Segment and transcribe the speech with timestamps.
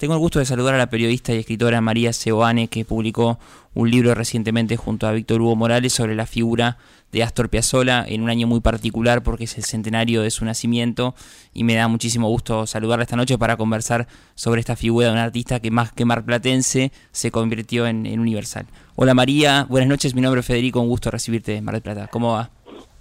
[0.00, 3.38] Tengo el gusto de saludar a la periodista y escritora María Seoane, que publicó
[3.74, 6.78] un libro recientemente junto a Víctor Hugo Morales sobre la figura
[7.12, 11.14] de Astor Piazzolla en un año muy particular porque es el centenario de su nacimiento
[11.52, 15.18] y me da muchísimo gusto saludarla esta noche para conversar sobre esta figura de un
[15.18, 18.64] artista que más que marplatense se convirtió en, universal.
[18.96, 22.08] Hola María, buenas noches, mi nombre es Federico, un gusto recibirte en Mar del Plata.
[22.10, 22.48] ¿Cómo va?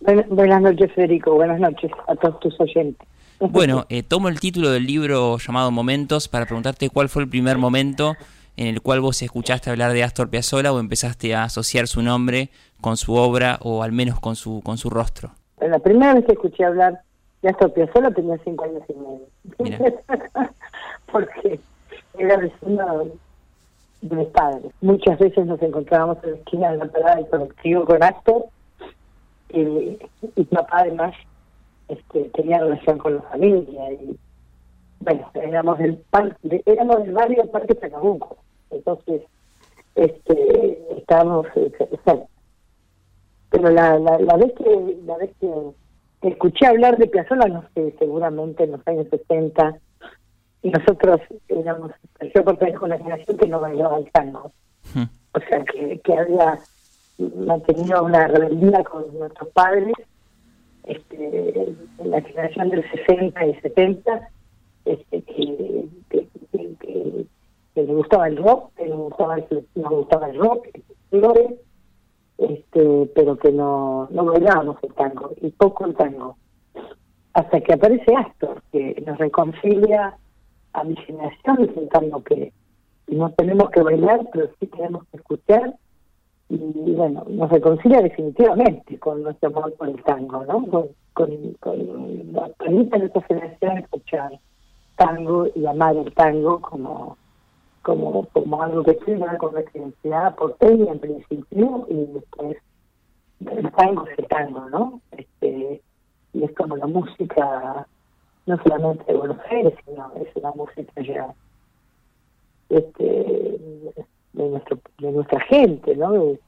[0.00, 3.06] Buenas noches Federico, buenas noches a todos tus oyentes.
[3.38, 7.58] Bueno, eh, tomo el título del libro llamado Momentos para preguntarte cuál fue el primer
[7.58, 8.14] momento
[8.56, 12.48] en el cual vos escuchaste hablar de Astor Piazzolla o empezaste a asociar su nombre
[12.80, 15.32] con su obra o al menos con su con su rostro.
[15.60, 17.00] La primera vez que escuché hablar
[17.42, 19.90] de Astor Piazzolla tenía cinco años y medio.
[21.12, 21.60] Porque
[22.18, 23.04] era vecino
[24.00, 24.72] de mis padres.
[24.80, 28.46] Muchas veces nos encontrábamos en la esquina de la parada del colectivo con Astor
[29.50, 29.98] y, y
[30.36, 31.14] mi papá además
[31.88, 34.18] este, tenía relación con la familia y
[35.00, 38.38] bueno, éramos del parque, éramos del barrio del Parque Chacabuco,
[38.70, 39.22] entonces
[39.94, 41.72] este estábamos eh,
[43.50, 47.94] pero la, la, la vez que la vez que escuché hablar de Piazzolla no sé
[47.98, 49.78] seguramente en los años 60
[50.62, 51.92] y nosotros éramos
[52.34, 54.50] yo pertenezco a una generación que no bailaba el tango
[54.94, 55.04] hmm.
[55.34, 56.58] o sea que, que había
[57.18, 59.94] mantenido una rebeldía con nuestros padres
[60.86, 64.28] este, en la generación del 60 y 70,
[64.84, 65.84] este, que,
[67.74, 70.68] le gustaba el rock, que le gustaba el, nos gustaba el rock,
[71.10, 71.54] flores,
[72.38, 76.36] este, pero que no, no bailábamos el tango, y poco el tango.
[77.34, 80.16] Hasta que aparece Astor, que nos reconcilia
[80.72, 82.52] a mi generación, diciendo que
[83.08, 85.74] no tenemos que bailar, pero sí tenemos que escuchar
[86.48, 90.66] y bueno, nos reconcilia definitivamente con nuestro amor por el tango, ¿no?
[91.12, 94.38] Con, con, la permite a nuestra generación escuchar
[94.96, 97.16] tango y amar el tango como
[97.82, 102.56] como como algo que tiene con nuestra identidad porteña en principio y después
[103.40, 105.00] el tango es el tango, ¿no?
[105.12, 105.82] Este,
[106.32, 107.86] y es como la música
[108.46, 111.34] no solamente de Buenos Aires, sino es una música ya
[112.68, 113.58] este
[114.36, 116.12] de, nuestro, de nuestra gente, ¿no?
[116.12, 116.40] De,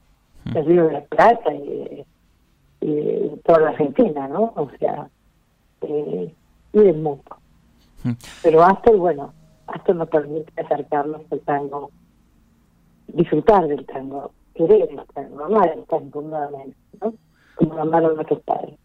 [0.45, 2.05] del Río de la Plata y,
[2.81, 4.53] de toda la Argentina, ¿no?
[4.55, 5.09] O sea,
[5.81, 6.33] eh,
[6.71, 7.23] y del mundo.
[8.41, 9.33] Pero hasta, bueno,
[9.67, 11.91] hasta nos permite acercarnos al tango,
[13.07, 17.13] disfrutar del tango, querer el tango, amar el tango nuevamente, ¿no?
[17.55, 18.75] Como amaron nuestros padres.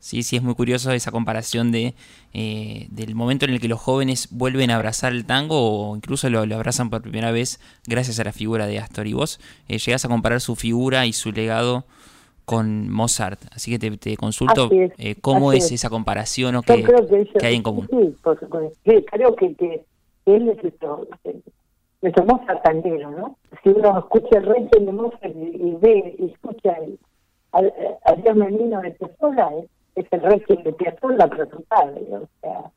[0.00, 1.94] Sí, sí, es muy curioso esa comparación de
[2.32, 5.56] eh, del momento en el que los jóvenes vuelven a abrazar el tango
[5.90, 9.06] o incluso lo, abrazan por primera vez gracias a la figura de Astor.
[9.06, 11.84] Y vos eh, llegás a comparar su figura y su legado
[12.46, 13.40] con Mozart.
[13.52, 16.84] Así que te, consulto eh, cómo es, esa comparación o qué,
[17.42, 17.86] hay en común.
[17.90, 18.14] Sí,
[18.84, 19.84] sí creo que, que
[20.24, 21.06] él es nuestro,
[22.00, 23.36] nuestro Mozart tanguero, ¿no?
[23.62, 26.74] Si uno escucha el rey de Mozart y, ve y escucha
[27.52, 27.72] al,
[28.04, 32.70] al, Dios Menino de Tesola, es el régimen de Piazzolla pero total, o sea,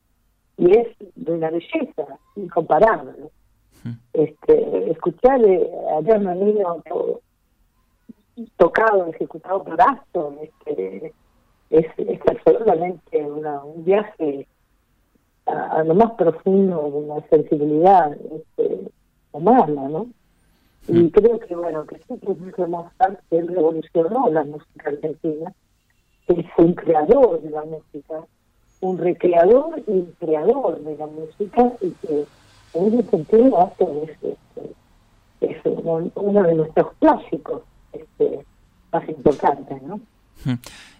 [0.58, 3.14] y es de una belleza incomparable.
[4.14, 6.82] Este, escuchar a Dios Menino
[8.58, 11.14] tocado, ejecutado por Aston, este,
[11.70, 14.48] es, es absolutamente una, un viaje
[15.46, 18.92] a, lo más profundo de la sensibilidad este,
[19.32, 20.08] humana, ¿no?
[20.88, 22.20] Y creo que, bueno, que sí
[22.56, 25.54] que Mozart, él revolucionó la música argentina,
[26.26, 28.26] fue un creador de la música,
[28.82, 32.26] un recreador y un creador de la música, y que
[32.74, 34.74] en ese sentido es, este,
[35.42, 35.58] es
[36.16, 38.46] uno de nuestros clásicos este,
[38.92, 40.00] más importantes, ¿no?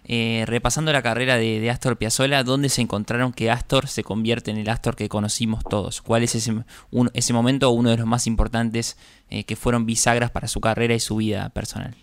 [0.06, 4.58] Eh, repasando la carrera de, Astor Piazzolla, ¿dónde se encontraron que Astor se convierte en
[4.58, 6.02] el Astor que conocimos todos?
[6.02, 6.52] ¿Cuál es ese,
[6.90, 8.98] un, ese momento uno de los más importantes
[9.30, 11.94] eh, que fueron bisagras para su carrera y su vida personal?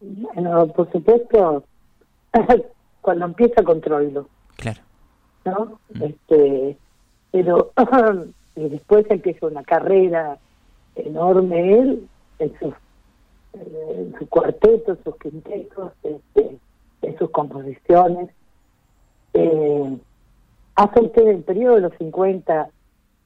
[0.00, 1.64] Bueno, por supuesto,
[3.00, 4.28] cuando empieza controlo.
[4.56, 4.80] Claro.
[5.44, 5.78] ¿No?
[5.94, 6.02] Mm.
[6.02, 6.76] Este,
[7.30, 7.72] pero
[8.54, 10.38] después empieza una carrera
[10.96, 12.74] enorme él en sus
[13.54, 16.58] en su cuarteto, sus quintetos, este,
[17.02, 18.30] en sus composiciones.
[19.34, 19.98] Eh,
[20.74, 22.68] hasta usted el periodo de los 50,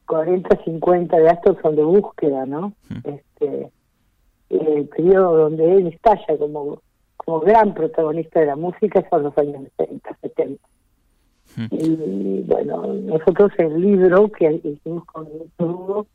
[0.07, 2.73] 40, 50 de Astor son de búsqueda, ¿no?
[2.89, 2.99] Mm.
[3.03, 3.71] Este,
[4.49, 6.81] el periodo donde él estalla como,
[7.31, 10.67] como gran protagonista de la música son los años 60, 70.
[11.55, 11.67] Mm.
[11.71, 16.07] Y bueno, nosotros el libro que hicimos con Hugo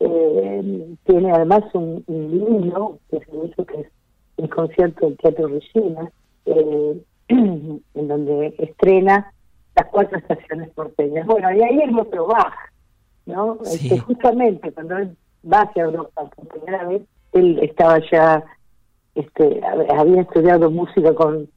[0.00, 3.86] eh, tiene además un, libro que se hizo que es
[4.36, 6.10] el concierto del Teatro Regina,
[6.44, 9.32] eh, en donde estrena
[9.76, 11.26] las cuatro estaciones porteñas.
[11.26, 12.70] Bueno, y ahí el otro baja
[13.24, 13.58] ¿no?
[13.64, 15.16] Este, justamente cuando él
[15.50, 17.02] va hacia Europa por primera vez,
[17.32, 18.44] él estaba ya,
[19.14, 19.60] este,
[19.96, 21.48] había estudiado música con,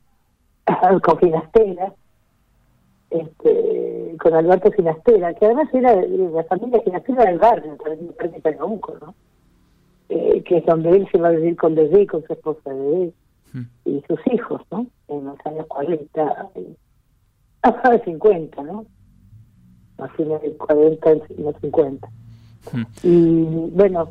[1.04, 1.94] con Finastera,
[3.09, 8.98] este, con Alberto Finastera, que además era de la familia Finastera del barrio, de Pernambuco,
[9.01, 9.15] ¿no?
[10.09, 13.13] Eh, que es donde él se va a vivir con Desde, con su esposa Desde,
[13.54, 13.63] hmm.
[13.86, 14.88] y sus hijos, ¿no?
[15.09, 16.50] En los años 40,
[17.62, 18.86] hasta 50, ¿no?
[19.98, 22.07] A fines de 40 y los 50.
[22.71, 22.83] Hmm.
[23.04, 24.09] Y bueno,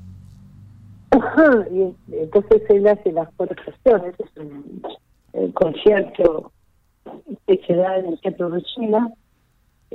[1.70, 6.52] y entonces él hace las cuatro estaciones, es un concierto
[7.46, 9.12] que se da en el Teatro de China.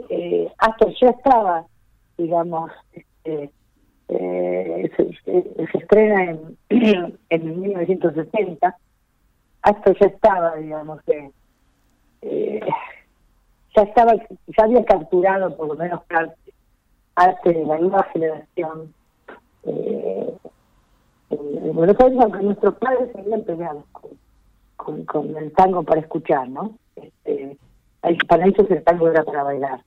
[0.09, 1.65] Eh, hasta ya estaba,
[2.17, 3.51] digamos, este,
[4.07, 6.57] eh, se, estrena en,
[7.29, 8.77] en 1970,
[9.61, 11.01] hasta ya estaba, digamos,
[12.21, 12.61] eh,
[13.75, 16.01] ya estaba, ya había capturado por lo menos
[17.15, 18.93] arte, de la nueva generación
[21.31, 23.83] en Buenos Aires, aunque nuestros padres se habían peleado
[24.75, 26.77] con, con, el tango para escuchar, ¿no?
[26.95, 27.57] Este,
[28.27, 29.83] para ellos el tango era para bailar.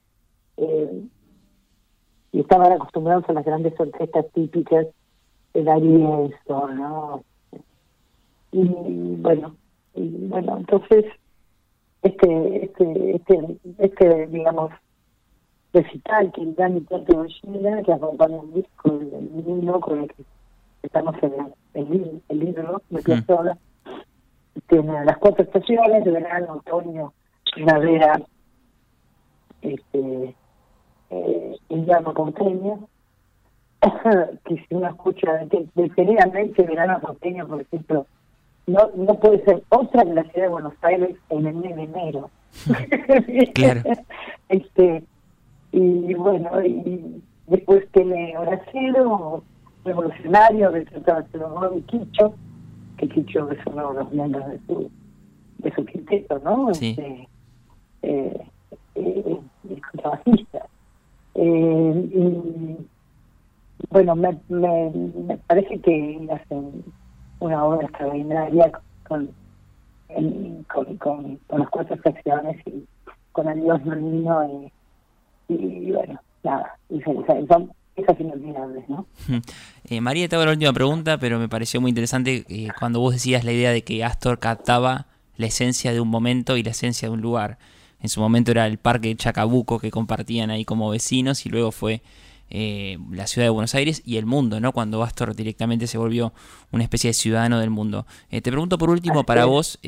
[0.57, 1.05] Eh,
[2.33, 4.87] y estaban acostumbrados a las grandes orquestas típicas
[5.53, 7.25] de Ariesto, ¿no?
[8.53, 8.65] Y
[9.17, 9.57] bueno,
[9.95, 11.07] y bueno, entonces
[12.03, 14.73] este, este, este, este, digamos,
[15.73, 20.23] recital que el Dani Teatro Chile, que acompaña el disco, el vinilo con el que
[20.85, 21.33] estamos en
[21.75, 23.57] el, el libro de Piazzolla,
[24.69, 27.13] tiene las cuatro estaciones de verano, otoño,
[27.53, 28.21] primavera,
[29.63, 30.35] este,
[31.11, 32.89] eh, invierno porteño,
[34.45, 38.07] que si uno escucha definitivamente verano porteño, por ejemplo,
[38.67, 41.83] no no puede ser otra que la ciudad de Buenos Aires en el mes de
[41.83, 42.31] enero.
[43.55, 43.83] claro.
[44.49, 45.05] este
[45.73, 49.43] y bueno, y después tiene Horacero,
[49.85, 52.35] Revolucionario, del Tratado de Quicho,
[52.97, 54.91] que Quicho es uno de los miembros de su,
[55.59, 56.73] de su quinteto, ¿no?
[56.75, 56.91] Sí.
[56.91, 57.29] Este,
[58.03, 58.47] eh,
[58.95, 59.41] eh,
[59.91, 60.67] contrabajista.
[61.35, 62.87] Eh, y
[63.91, 66.85] bueno, me, me, me parece que hacen
[67.41, 68.73] una obra extraordinaria
[69.09, 69.31] con,
[70.09, 72.87] con, con, con, las cuatro secciones y
[73.33, 73.81] con el Dios
[75.49, 77.25] y, y, bueno, nada, y son
[77.97, 79.07] esas inolvidables, ¿no?
[79.85, 83.13] Eh, María, te hago la última pregunta, pero me pareció muy interesante eh, cuando vos
[83.13, 85.07] decías la idea de que Astor captaba
[85.37, 87.59] la esencia de un momento y la esencia de un lugar.
[88.01, 92.03] En su momento era el parque Chacabuco que compartían ahí como vecinos y luego fue
[92.51, 94.73] eh, la ciudad de Buenos Aires y el mundo, ¿no?
[94.73, 96.33] Cuando Astor directamente se volvió
[96.71, 98.07] una especie de ciudadano del mundo.
[98.29, 99.79] Te pregunto por último, para vos,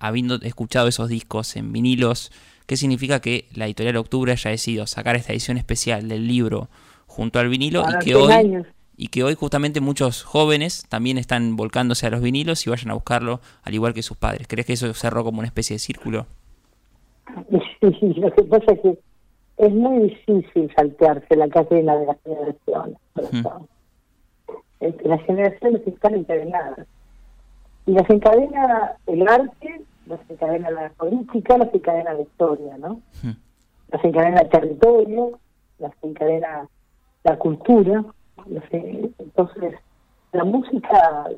[0.00, 2.32] habiendo escuchado esos discos en vinilos,
[2.66, 6.68] ¿qué significa que la editorial Octubre haya decidido sacar esta edición especial del libro
[7.10, 8.64] junto al vinilo y que hoy...
[8.96, 12.94] Y que hoy justamente muchos jóvenes también están volcándose a los vinilos y vayan a
[12.94, 14.46] buscarlo al igual que sus padres.
[14.46, 16.26] ¿Crees que eso cerró como una especie de círculo?
[17.80, 18.98] Sí, lo que pasa es que
[19.56, 22.98] es muy difícil saltearse la cadena de las generaciones.
[25.04, 26.86] Las generaciones están encadenadas.
[27.86, 33.00] Y las encadena el arte, las encadena la política, las encadena la historia, ¿no?
[33.88, 35.38] Las encadena el territorio,
[35.78, 36.68] las encadena
[37.24, 38.04] la cultura.
[39.18, 39.74] entonces,
[40.32, 41.28] la música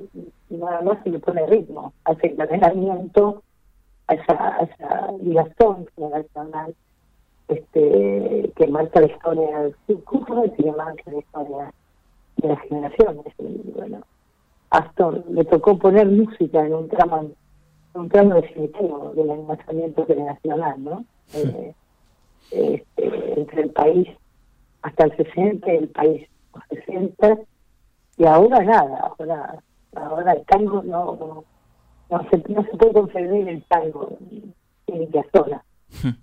[0.51, 3.43] nada más se le pone ritmo, hace encadenamiento,
[4.09, 6.75] a esa, a esa ligación generacional
[7.49, 9.71] este, que marca la historia,
[10.05, 11.73] justamente que marca la historia
[12.37, 13.27] de las generaciones.
[13.39, 14.03] Y bueno,
[14.71, 17.31] Astor le tocó poner música en un tramo,
[17.95, 21.05] un tramo definitivo del enlazamiento generacional, ¿no?
[21.35, 21.75] Eh,
[22.51, 24.09] este, entre el país
[24.83, 26.29] hasta el 60 y el país
[26.69, 27.39] 60
[28.19, 29.63] y ahora nada, ahora,
[29.95, 31.45] ahora el tango no,
[32.11, 34.19] no, se, no se puede concebir el tango
[34.87, 35.65] en Piazzolla.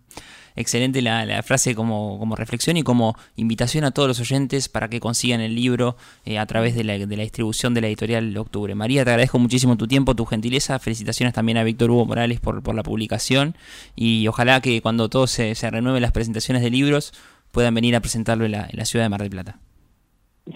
[0.56, 5.00] excelente la, frase como, como, reflexión y como invitación a todos los oyentes para que
[5.00, 8.76] consigan el libro eh, a través de la, de la, distribución de la editorial Octubre.
[8.76, 10.78] María, te agradezco muchísimo tu tiempo, tu gentileza.
[10.80, 13.56] Felicitaciones también a Víctor Hugo Morales por, por la publicación
[13.96, 17.14] y ojalá que cuando todo se, se renueven las presentaciones de libros
[17.52, 19.60] puedan venir a presentarlo en la, en la ciudad de Mar del Plata.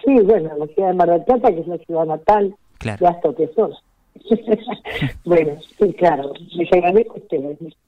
[0.03, 2.99] Sí, bueno, la ciudad de Mar del Plata, que es la ciudad natal claro.
[3.37, 3.73] de Astor
[5.25, 6.33] bueno, sí, claro,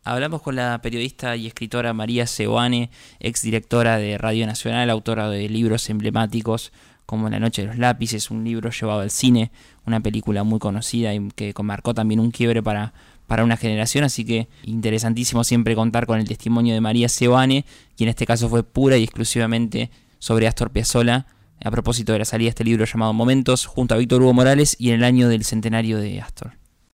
[0.03, 5.89] Hablamos con la periodista y escritora María Seoane, exdirectora de Radio Nacional, autora de libros
[5.89, 6.73] emblemáticos
[7.05, 9.51] como La Noche de los Lápices, un libro llevado al cine,
[9.85, 12.93] una película muy conocida y que marcó también un quiebre para,
[13.27, 17.65] para una generación, así que interesantísimo siempre contar con el testimonio de María Seoane,
[17.97, 21.27] y en este caso fue pura y exclusivamente sobre Astor Piazzolla
[21.63, 24.75] a propósito de la salida de este libro llamado Momentos, junto a Víctor Hugo Morales
[24.77, 26.53] y en el año del centenario de Astor.